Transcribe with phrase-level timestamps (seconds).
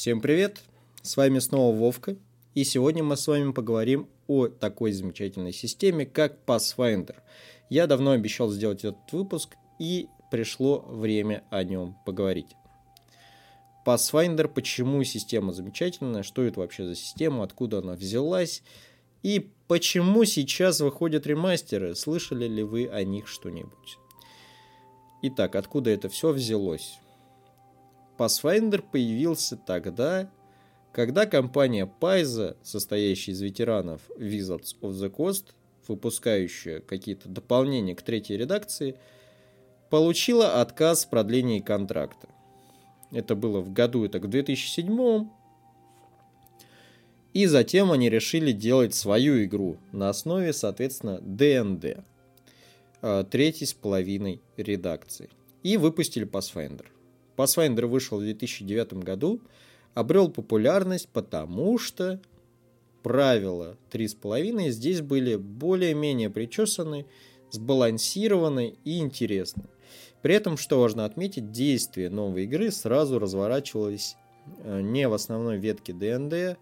[0.00, 0.62] Всем привет!
[1.02, 2.16] С вами снова Вовка,
[2.54, 7.16] и сегодня мы с вами поговорим о такой замечательной системе, как Pathfinder.
[7.68, 12.46] Я давно обещал сделать этот выпуск, и пришло время о нем поговорить.
[13.84, 18.62] Pathfinder, почему система замечательная, что это вообще за система, откуда она взялась,
[19.22, 23.98] и почему сейчас выходят ремастеры, слышали ли вы о них что-нибудь?
[25.20, 26.98] Итак, откуда это все взялось?
[28.20, 30.30] Pathfinder появился тогда,
[30.92, 35.54] когда компания Paizo, состоящая из ветеранов Wizards of the Coast,
[35.88, 38.96] выпускающая какие-то дополнения к третьей редакции,
[39.88, 42.28] получила отказ в продлении контракта.
[43.10, 45.30] Это было в году, это к 2007
[47.32, 52.02] и затем они решили делать свою игру на основе, соответственно, D&D,
[53.00, 55.30] а, третьей с половиной редакции.
[55.62, 56.86] И выпустили Pathfinder.
[57.40, 59.40] Pathfinder вышел в 2009 году,
[59.94, 62.20] обрел популярность, потому что
[63.02, 67.06] правила 3,5 здесь были более-менее причесаны,
[67.50, 69.64] сбалансированы и интересны.
[70.22, 74.16] При этом, что важно отметить, действие новой игры сразу разворачивалось
[74.58, 76.58] э, не в основной ветке ДНД,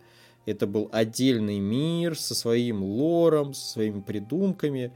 [0.47, 4.93] это был отдельный мир со своим лором, со своими придумками.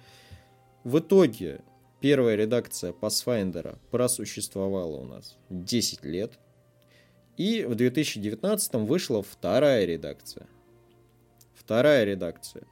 [0.82, 1.60] В итоге
[2.02, 6.32] первая редакция Pathfinder просуществовала у нас 10 лет.
[7.36, 10.46] И в 2019 вышла вторая редакция.
[11.54, 12.64] Вторая редакция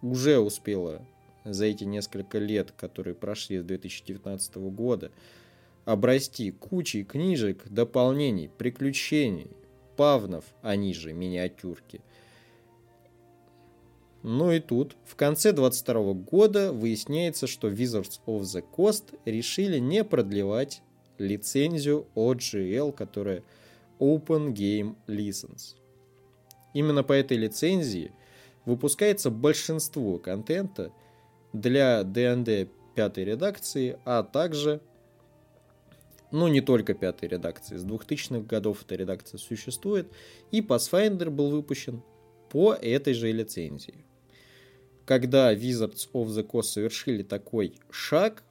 [0.00, 1.04] уже успела
[1.44, 5.10] за эти несколько лет, которые прошли с 2019 года,
[5.84, 9.50] обрасти кучей книжек, дополнений, приключений,
[9.96, 12.00] павнов, они же миниатюрки.
[14.22, 20.02] Ну и тут, в конце 22 года выясняется, что Wizards of the Coast решили не
[20.04, 20.82] продлевать
[21.18, 23.44] лицензию OGL, которая
[24.00, 25.76] Open Game License.
[26.74, 28.12] Именно по этой лицензии
[28.64, 30.92] выпускается большинство контента
[31.52, 34.80] для D&D пятой редакции, а также,
[36.30, 40.12] ну не только пятой редакции, с 2000-х годов эта редакция существует,
[40.50, 42.02] и Pathfinder был выпущен
[42.50, 44.04] по этой же лицензии.
[45.08, 48.44] Когда Wizards of the Coast совершили такой шаг,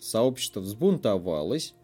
[0.00, 1.74] сообщество взбунтовалось,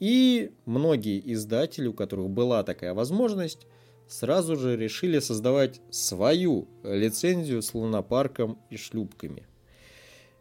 [0.00, 3.66] и многие издатели, у которых была такая возможность,
[4.06, 9.46] сразу же решили создавать свою лицензию с лунопарком и шлюпками.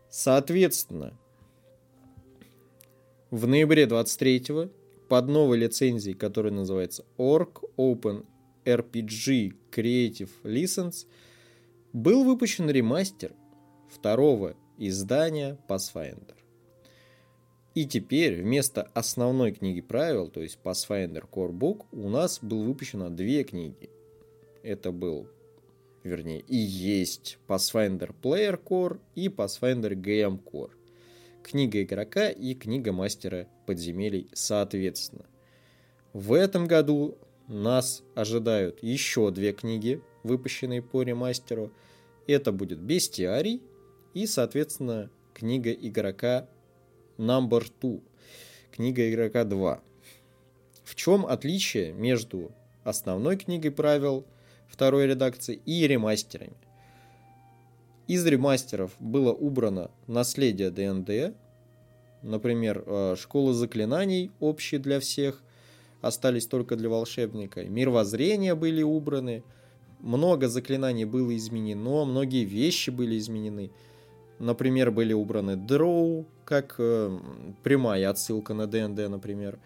[0.10, 1.18] Соответственно,
[3.32, 4.70] в ноябре 23
[5.08, 8.26] под новой лицензией, которая называется Orc Open
[8.66, 11.06] RPG Creative License,
[11.94, 13.34] был выпущен ремастер
[13.88, 16.36] второго издания Pathfinder.
[17.76, 23.10] И теперь вместо основной книги правил, то есть Pathfinder Core Book, у нас был выпущено
[23.10, 23.90] две книги.
[24.64, 25.28] Это был,
[26.04, 30.72] вернее, и есть Pathfinder Player Core и Pathfinder GM Core.
[31.44, 35.26] Книга игрока и книга мастера подземелий соответственно.
[36.14, 37.18] В этом году
[37.48, 41.72] нас ожидают еще две книги, выпущенные по ремастеру.
[42.28, 43.62] Это будет Бестиарий
[44.14, 46.48] и, соответственно, книга игрока
[47.18, 48.00] Number 2.
[48.72, 49.82] Книга игрока 2.
[50.84, 52.52] В чем отличие между
[52.84, 54.26] основной книгой правил
[54.68, 56.58] второй редакции и ремастерами?
[58.08, 61.36] Из ремастеров было убрано наследие ДНД,
[62.22, 65.42] например, э, школа заклинаний общие для всех,
[66.02, 69.44] остались только для волшебника, мировоззрения были убраны,
[70.04, 73.72] много заклинаний было изменено, многие вещи были изменены–
[74.44, 77.18] Например, были убраны дроу, как э,
[77.64, 79.58] прямая отсылка на ДНД, например.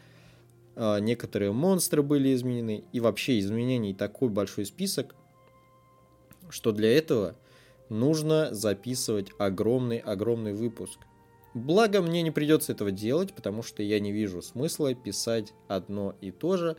[0.76, 2.84] Э, некоторые монстры были изменены.
[2.92, 5.16] И вообще изменений такой большой список,
[6.50, 7.36] что для этого
[7.90, 11.00] нужно записывать огромный-огромный выпуск.
[11.56, 16.30] Благо, мне не придется этого делать, потому что я не вижу смысла писать одно и
[16.30, 16.78] то же.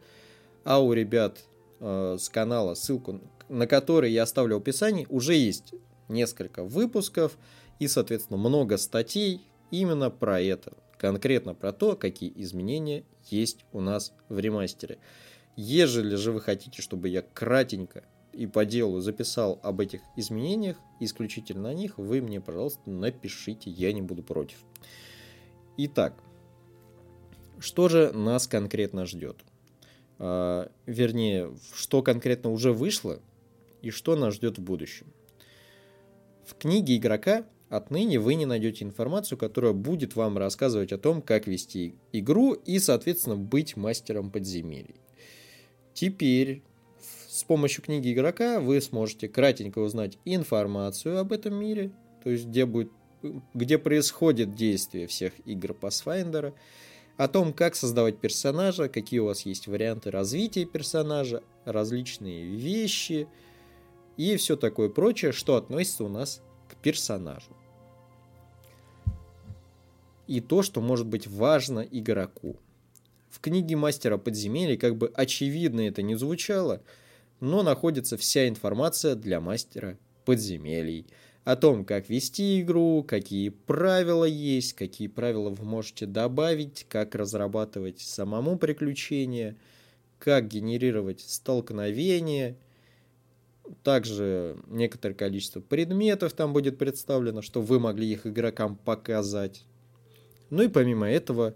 [0.63, 1.47] А у ребят
[1.81, 5.75] э, с канала, ссылку на который я оставлю в описании, уже есть
[6.09, 7.37] несколько выпусков
[7.79, 10.73] и, соответственно, много статей именно про это.
[10.99, 14.99] Конкретно про то, какие изменения есть у нас в ремастере.
[15.56, 21.71] Ежели же вы хотите, чтобы я кратенько и по делу записал об этих изменениях, исключительно
[21.71, 24.59] о них, вы мне, пожалуйста, напишите, я не буду против.
[25.77, 26.15] Итак,
[27.59, 29.39] что же нас конкретно ждет?
[30.19, 33.21] А, вернее, что конкретно уже вышло
[33.83, 35.07] и что нас ждет в будущем.
[36.45, 41.47] В книге игрока Отныне вы не найдете информацию, которая будет вам рассказывать о том, как
[41.47, 44.97] вести игру и, соответственно, быть мастером подземелий.
[45.93, 46.63] Теперь
[47.29, 51.91] с помощью книги игрока вы сможете кратенько узнать информацию об этом мире,
[52.25, 52.91] то есть где будет
[53.53, 56.55] где происходит действие всех игр Pathfinder,
[57.17, 63.27] о том, как создавать персонажа, какие у вас есть варианты развития персонажа, различные вещи
[64.19, 67.56] и все такое прочее, что относится у нас к персонажу.
[70.26, 72.56] И то, что может быть важно игроку.
[73.31, 76.82] В книге мастера подземелий, как бы очевидно это не звучало,
[77.41, 81.06] но находится вся информация для мастера подземелий–
[81.49, 88.03] о том, как вести игру, какие правила есть, какие правила вы можете добавить, как разрабатывать
[88.03, 89.56] самому приключение,
[90.19, 92.59] как генерировать столкновения.
[93.82, 99.65] Также некоторое количество предметов там будет представлено, что вы могли их игрокам показать.
[100.50, 101.55] Ну и помимо этого,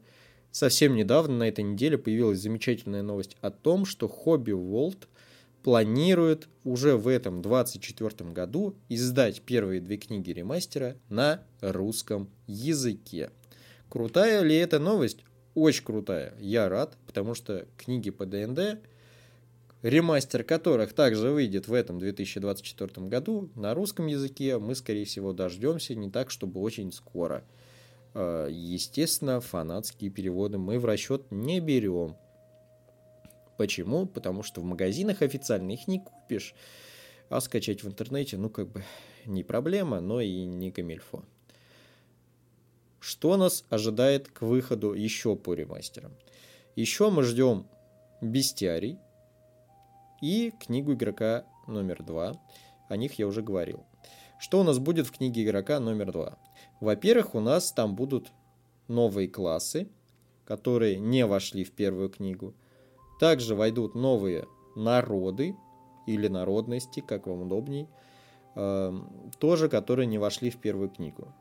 [0.51, 5.07] совсем недавно на этой неделе появилась замечательная новость о том, что Hobby World
[5.63, 13.31] планирует уже в этом 24 году издать первые две книги ремастера на русском языке.
[13.89, 15.25] Крутая ли эта новость?
[15.55, 16.35] Очень крутая.
[16.41, 18.81] Я рад, потому что книги по ДНД,
[19.83, 25.95] ремастер которых также выйдет в этом 2024 году, на русском языке мы, скорее всего, дождемся
[25.95, 27.45] не так, чтобы очень скоро.
[28.15, 32.17] А, естественно, фанатские переводы мы в расчет не берем.
[33.59, 34.07] Почему?
[34.07, 36.55] Потому что в магазинах официально их не купишь,
[37.29, 38.85] а скачать в интернете, ну, как бы,
[39.27, 41.23] не проблема, но и не камильфо.
[42.99, 46.13] Что нас ожидает к выходу еще по ремастерам?
[46.77, 47.67] Еще мы ждем
[48.21, 48.99] Бестиарий
[50.23, 52.41] и книгу игрока номер два.
[52.89, 53.85] О них я уже говорил.
[54.39, 56.39] Что у нас будет в книге игрока номер два?
[56.81, 58.33] Во-первых, у нас там будут
[58.89, 59.89] новые классы,
[60.45, 62.55] которые не вошли в первую книгу.
[63.21, 65.55] Также войдут новые народы
[66.07, 67.89] или народности, как вам удобней,
[68.55, 71.33] эм, тоже которые не вошли в первую книгу.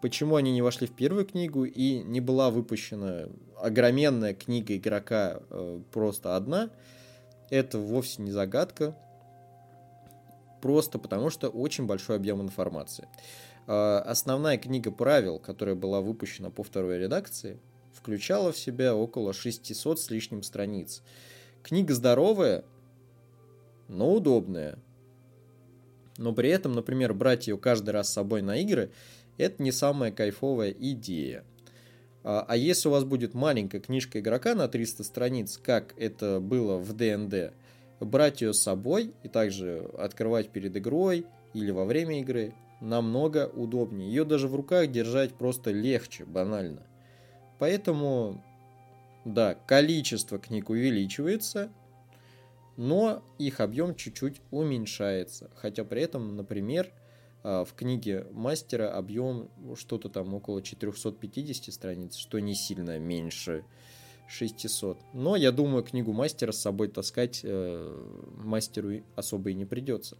[0.00, 3.28] Почему они не вошли в первую книгу и не была выпущена
[3.60, 6.70] огроменная книга игрока э, просто одна,
[7.54, 8.96] это вовсе не загадка,
[10.60, 13.06] просто потому что очень большой объем информации.
[13.66, 17.60] Э, основная книга правил, которая была выпущена по второй редакции,
[17.92, 21.02] включала в себя около 600 с лишним страниц.
[21.62, 22.64] Книга здоровая,
[23.88, 24.78] но удобная.
[26.18, 28.90] Но при этом, например, брать ее каждый раз с собой на игры,
[29.38, 31.44] это не самая кайфовая идея.
[32.24, 36.78] А, а если у вас будет маленькая книжка игрока на 300 страниц, как это было
[36.78, 37.52] в ДНД,
[38.00, 44.08] брать ее с собой и также открывать перед игрой или во время игры намного удобнее.
[44.08, 46.82] Ее даже в руках держать просто легче, банально.
[47.58, 48.42] Поэтому,
[49.24, 51.70] да, количество книг увеличивается,
[52.76, 55.50] но их объем чуть-чуть уменьшается.
[55.56, 56.90] Хотя при этом, например,
[57.44, 63.64] в книге мастера объем что-то там около 450 страниц, что не сильно меньше
[64.28, 64.98] 600.
[65.12, 67.96] Но я думаю, книгу мастера с собой таскать э,
[68.36, 70.16] мастеру особо и не придется.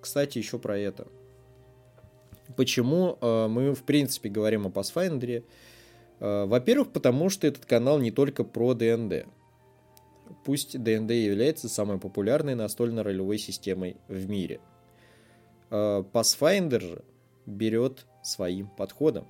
[0.00, 1.08] Кстати, еще про это.
[2.56, 5.44] Почему э, мы, в принципе, говорим о Pathfinder?
[6.20, 9.26] Э, во-первых, потому что этот канал не только про ДНД.
[10.44, 14.60] Пусть ДНД является самой популярной настольно-ролевой системой в мире.
[15.70, 17.04] Э, Pathfinder
[17.46, 19.26] берет своим подходом.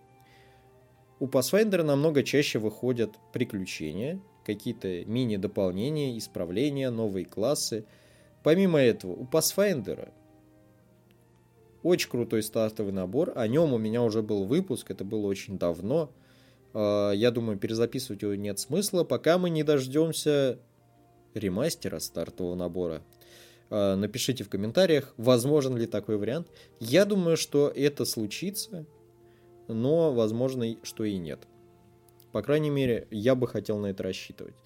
[1.21, 7.85] У Pathfinder намного чаще выходят приключения, какие-то мини-дополнения, исправления, новые классы.
[8.43, 10.11] Помимо этого, у Pathfinder
[11.83, 13.33] очень крутой стартовый набор.
[13.37, 16.11] О нем у меня уже был выпуск, это было очень давно.
[16.73, 20.59] А, я думаю, перезаписывать его нет смысла, пока мы не дождемся
[21.35, 23.03] ремастера стартового набора.
[23.71, 26.49] А, напишите в комментариях, возможен ли такой вариант.
[26.81, 28.87] Я думаю, что это случится,
[29.67, 31.47] но возможно, что и нет.
[32.33, 34.57] По крайней мере, я бы хотел на это рассчитывать.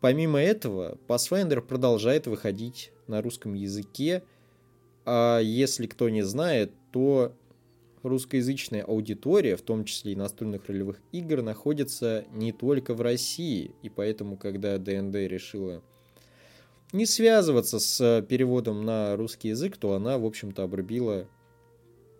[0.00, 4.22] Помимо этого, Pathfinder продолжает выходить на русском языке,
[5.04, 7.34] а если кто не знает, то
[8.02, 13.72] русскоязычная аудитория, в том числе и настольных ролевых игр, находится не только в России.
[13.82, 15.82] И поэтому, когда ДНД решила
[16.92, 21.28] не связываться с переводом на русский язык, то она, в общем-то, обрубила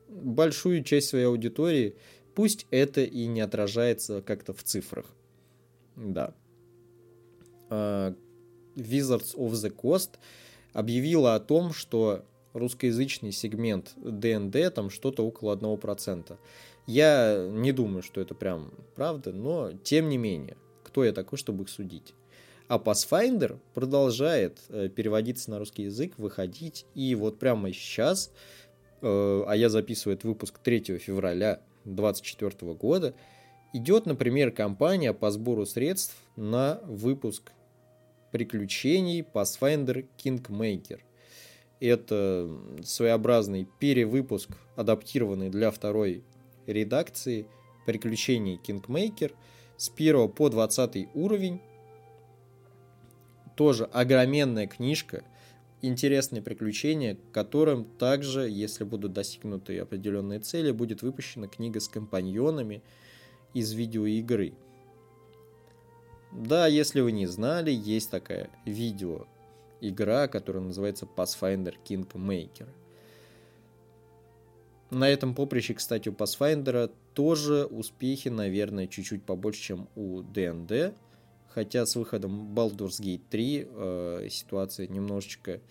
[0.08, 1.96] большую часть своей аудитории.
[2.35, 5.06] Пусть это и не отражается как-то в цифрах.
[5.96, 6.35] Да.
[7.70, 8.14] А,
[8.75, 10.18] Wizards of the Coast
[10.73, 16.37] объявила о том, что русскоязычный сегмент ДНД там что-то около 1%.
[16.87, 21.64] Я не думаю, что это прям правда, но тем не менее, кто я такой, чтобы
[21.64, 22.14] их судить?
[22.68, 26.85] А Pathfinder продолжает э, переводиться на русский язык, выходить.
[26.94, 28.32] И вот прямо сейчас,
[29.02, 33.14] э, а я записываю этот выпуск 3 февраля 2024 года,
[33.73, 37.52] идет, например, кампания по сбору средств на выпуск
[38.32, 41.00] приключений Pathfinder Kingmaker.
[41.78, 42.50] Это
[42.82, 46.25] своеобразный перевыпуск, адаптированный для второй
[46.66, 47.46] редакции
[47.87, 49.32] приключений Kingmaker
[49.76, 51.61] с 1 по 20 уровень
[53.56, 55.25] тоже огроменная книжка,
[55.82, 62.82] интересные приключения, которым также, если будут достигнуты определенные цели, будет выпущена книга с компаньонами
[63.54, 64.54] из видеоигры.
[66.32, 72.68] Да, если вы не знали, есть такая видеоигра, которая называется Pathfinder Kingmaker.
[74.90, 80.94] На этом поприще, кстати, у Pathfinder тоже успехи, наверное, чуть-чуть побольше, чем у D&D,
[81.56, 85.62] Хотя с выходом Baldur's Gate 3 э, ситуация немножечко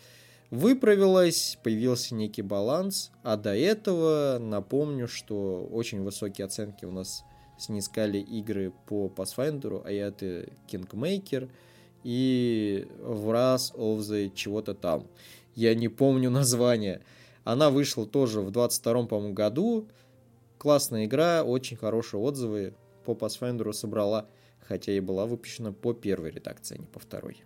[0.49, 7.23] выправилась, появился некий баланс, а до этого напомню, что очень высокие оценки у нас
[7.59, 11.51] снискали игры по Pathfinder, а это Kingmaker
[12.03, 15.05] и Wrath of the чего-то там.
[15.53, 17.03] Я не помню название.
[17.43, 19.87] Она вышла тоже в 22 по-моему, году.
[20.57, 22.73] Классная игра, очень хорошие отзывы
[23.05, 24.25] по Pathfinder собрала
[24.67, 27.43] хотя и была выпущена по первой редакции, а не по второй.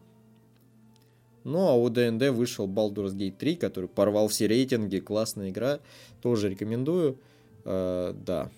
[1.44, 5.80] Ну а у ДНД вышел Baldur's Gate 3, который порвал все рейтинги, классная игра,
[6.22, 7.18] тоже рекомендую.
[7.66, 8.52] Э, да.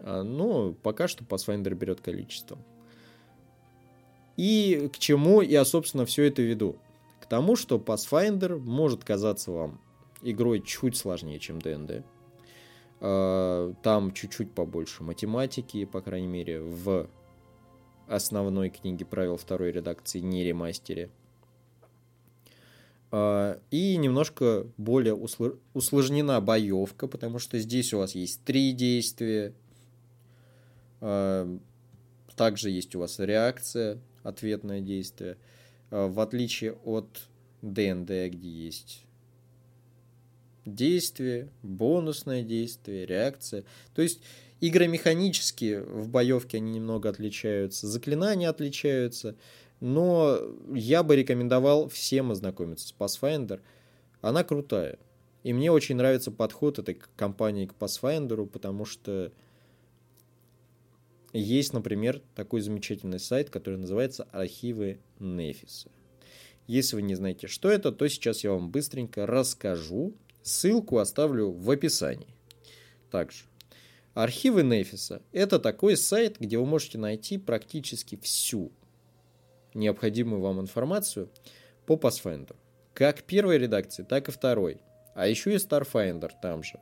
[0.00, 2.64] А, ну, пока что Pathfinder берет количеством.
[4.36, 6.76] И к чему я, собственно, все это веду?
[7.20, 9.80] К тому, что Pathfinder может казаться вам
[10.22, 12.04] игрой чуть сложнее, чем ДНД.
[13.00, 17.08] Э, там чуть-чуть побольше математики, по крайней мере, в
[18.08, 21.10] основной книги правил второй редакции, не ремастере.
[23.10, 29.54] А, и немножко более усложнена боевка, потому что здесь у вас есть три действия.
[31.00, 31.58] А,
[32.36, 35.38] также есть у вас реакция, ответное действие.
[35.90, 37.28] А, в отличие от
[37.62, 39.04] ДНД, где есть
[40.64, 43.64] действие, бонусное действие, реакция.
[43.94, 44.20] То есть
[44.60, 49.36] Игры механические в боевке они немного отличаются, заклинания отличаются,
[49.80, 50.38] но
[50.74, 53.60] я бы рекомендовал всем ознакомиться с Pathfinder.
[54.20, 54.98] Она крутая.
[55.44, 59.32] И мне очень нравится подход этой компании к Pathfinder, потому что
[61.32, 65.88] есть, например, такой замечательный сайт, который называется «Архивы Нефиса».
[66.66, 70.14] Если вы не знаете, что это, то сейчас я вам быстренько расскажу.
[70.42, 72.34] Ссылку оставлю в описании.
[73.10, 73.44] Также
[74.18, 78.72] Архивы Нефиса– это такой сайт, где вы можете найти практически всю
[79.74, 81.30] необходимую вам информацию
[81.86, 82.56] по Pathfinder.
[82.94, 84.80] Как первой редакции, так и второй.
[85.14, 86.80] А еще и Starfinder там же.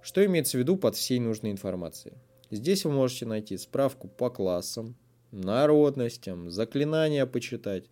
[0.00, 2.14] Что имеется в виду под всей нужной информацией?
[2.50, 4.96] Здесь вы можете найти справку по классам,
[5.32, 7.90] народностям, заклинания почитать.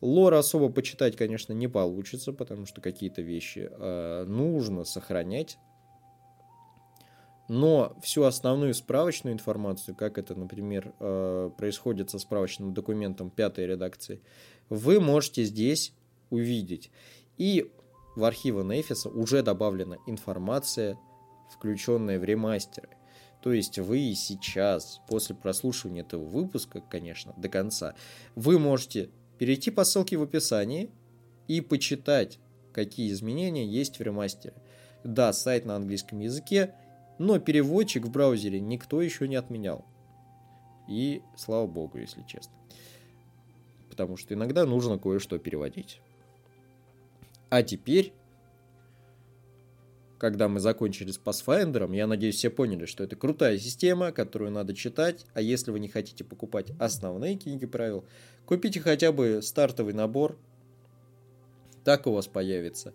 [0.00, 5.58] Лор особо почитать, конечно, не получится, потому что какие-то вещи э, нужно сохранять
[7.50, 14.20] но всю основную справочную информацию, как это, например, э, происходит со справочным документом пятой редакции,
[14.68, 15.92] вы можете здесь
[16.30, 16.92] увидеть.
[17.38, 17.72] И
[18.14, 20.96] в архивы Нефиса уже добавлена информация,
[21.52, 22.90] включенная в ремастеры.
[23.42, 27.96] То есть вы сейчас, после прослушивания этого выпуска, конечно, до конца,
[28.36, 30.88] вы можете перейти по ссылке в описании
[31.48, 32.38] и почитать,
[32.72, 34.54] какие изменения есть в ремастере.
[35.02, 36.76] Да, сайт на английском языке,
[37.20, 39.84] но переводчик в браузере никто еще не отменял.
[40.88, 42.54] И слава богу, если честно.
[43.90, 46.00] Потому что иногда нужно кое-что переводить.
[47.50, 48.14] А теперь,
[50.16, 54.74] когда мы закончили с Pathfinder, я надеюсь, все поняли, что это крутая система, которую надо
[54.74, 55.26] читать.
[55.34, 58.06] А если вы не хотите покупать основные книги правил,
[58.46, 60.38] купите хотя бы стартовый набор.
[61.84, 62.94] Так у вас появится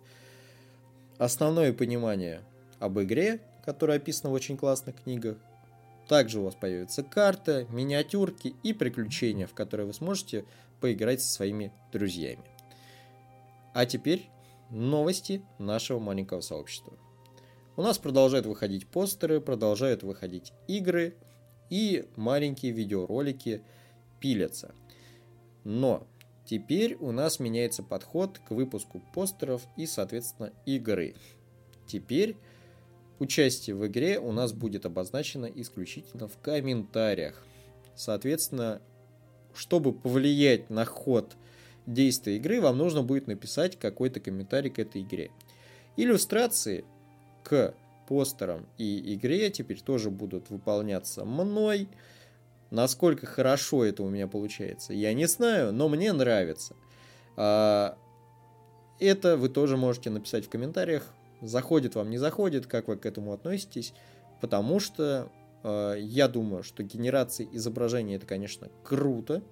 [1.16, 2.42] основное понимание
[2.80, 5.36] об игре, которая описана в очень классных книгах.
[6.08, 10.44] Также у вас появится карта, миниатюрки и приключения, в которые вы сможете
[10.80, 12.44] поиграть со своими друзьями.
[13.74, 14.30] А теперь
[14.70, 16.94] новости нашего маленького сообщества.
[17.76, 21.14] У нас продолжают выходить постеры, продолжают выходить игры
[21.68, 23.62] и маленькие видеоролики
[24.20, 24.74] пилятся.
[25.64, 26.06] Но
[26.44, 31.16] теперь у нас меняется подход к выпуску постеров и, соответственно, игры.
[31.86, 32.36] Теперь
[33.18, 37.42] Участие в игре у нас будет обозначено исключительно в комментариях.
[37.94, 38.82] Соответственно,
[39.54, 41.34] чтобы повлиять на ход
[41.86, 45.30] действия игры, вам нужно будет написать какой-то комментарий к этой игре.
[45.96, 46.84] Иллюстрации
[47.42, 47.74] к
[48.06, 51.88] постерам и игре теперь тоже будут выполняться мной.
[52.70, 56.74] Насколько хорошо это у меня получается, я не знаю, но мне нравится.
[57.36, 57.96] А,
[58.98, 61.14] это вы тоже можете написать в комментариях.
[61.42, 63.92] Заходит вам, не заходит, как вы к этому относитесь.
[64.40, 65.30] Потому что
[65.62, 69.42] э, я думаю, что генерация изображений это, конечно, круто.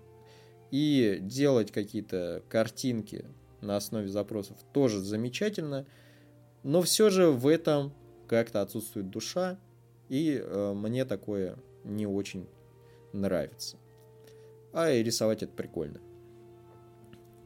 [0.70, 3.24] И делать какие-то картинки
[3.60, 5.86] на основе запросов тоже замечательно.
[6.62, 7.92] Но все же в этом
[8.26, 9.58] как-то отсутствует душа.
[10.08, 12.46] И э, мне такое не очень
[13.12, 13.76] нравится.
[14.72, 16.00] А и рисовать это прикольно.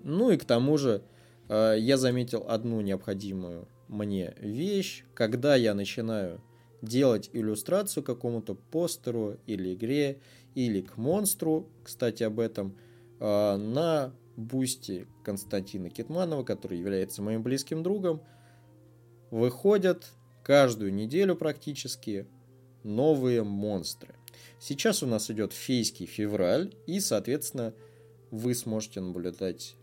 [0.03, 1.03] Ну и к тому же
[1.49, 5.05] э, я заметил одну необходимую мне вещь.
[5.15, 6.41] Когда я начинаю
[6.83, 10.21] делать иллюстрацию какому-то постеру или игре,
[10.55, 12.77] или к монстру, кстати, об этом,
[13.21, 18.23] э, на бусте Константина Китманова, который является моим близким другом,
[19.31, 20.07] выходят
[20.45, 22.27] каждую неделю практически
[22.85, 24.15] новые монстры.
[24.61, 27.75] Сейчас у нас идет фейский февраль, и, соответственно,
[28.31, 29.77] вы сможете наблюдать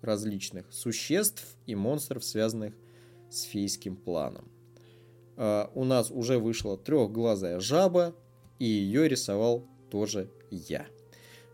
[0.00, 2.89] различных существ и монстров, связанных с
[3.38, 4.50] фейским планом.
[5.36, 8.14] Uh, у нас уже вышла трехглазая жаба,
[8.58, 10.86] и ее рисовал тоже я.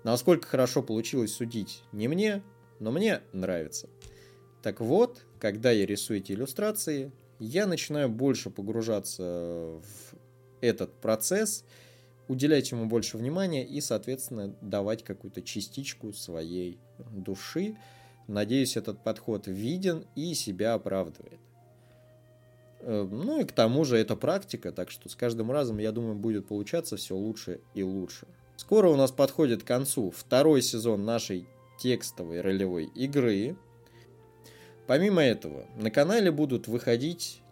[0.02, 2.42] Насколько хорошо получилось судить не мне,
[2.80, 3.88] но мне нравится.
[4.62, 10.16] Так вот, когда я рисую эти иллюстрации, я начинаю больше погружаться в
[10.60, 11.64] этот процесс,
[12.28, 16.80] уделять ему больше внимания и, соответственно, давать какую-то частичку своей
[17.10, 17.76] души.
[18.26, 21.38] Надеюсь, этот подход виден и себя оправдывает.
[22.86, 26.14] Э, ну и к тому же это практика, так что с каждым разом, я думаю,
[26.14, 28.28] будет получаться все лучше и лучше.
[28.56, 31.48] Скоро у нас подходит к концу второй сезон нашей
[31.80, 33.56] текстовой ролевой игры.
[34.86, 37.42] Помимо этого, на канале будут выходить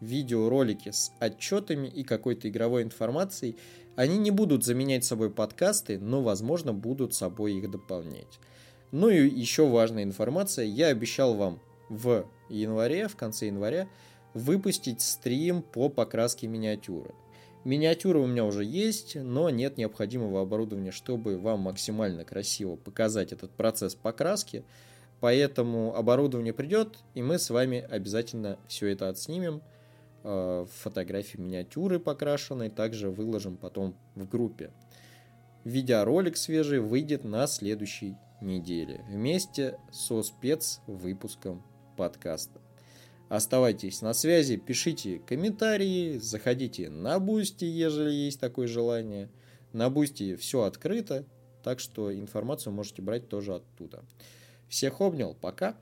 [0.00, 3.56] видеоролики с отчетами и какой-то игровой информацией.
[3.96, 8.38] Они не будут заменять собой подкасты, но, возможно, будут собой их дополнять.
[8.92, 10.64] Ну и еще важная информация.
[10.64, 13.88] Я обещал вам в январе, в конце января,
[14.34, 17.14] выпустить стрим по покраске миниатюры.
[17.64, 23.50] Миниатюра у меня уже есть, но нет необходимого оборудования, чтобы вам максимально красиво показать этот
[23.50, 24.64] процесс покраски.
[25.20, 29.60] Поэтому оборудование придет, и мы с вами обязательно все это отснимем.
[30.24, 34.70] Э, фотографии миниатюры покрашенной также выложим потом в группе.
[35.64, 41.62] Видеоролик свежий выйдет на следующей неделе вместе со спецвыпуском
[41.98, 42.60] подкаста.
[43.30, 49.30] Оставайтесь на связи, пишите комментарии, заходите на Бусти, ежели есть такое желание.
[49.72, 51.24] На Бусти все открыто,
[51.62, 54.04] так что информацию можете брать тоже оттуда.
[54.68, 55.76] Всех обнял, пока!